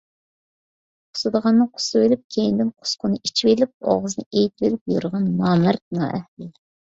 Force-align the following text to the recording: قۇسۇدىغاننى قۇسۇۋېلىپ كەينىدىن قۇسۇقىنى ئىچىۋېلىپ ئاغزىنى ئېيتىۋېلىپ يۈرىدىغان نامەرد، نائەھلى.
قۇسۇدىغاننى 1.17 1.67
قۇسۇۋېلىپ 1.75 2.23
كەينىدىن 2.37 2.71
قۇسۇقىنى 2.79 3.19
ئىچىۋېلىپ 3.29 3.91
ئاغزىنى 3.91 4.25
ئېيتىۋېلىپ 4.39 4.95
يۈرىدىغان 4.95 5.31
نامەرد، 5.45 5.85
نائەھلى. 5.99 6.51